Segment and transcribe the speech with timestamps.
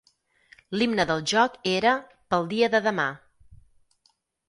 [0.77, 1.93] L'himne del joc era
[2.35, 3.09] "Pel dia de demà".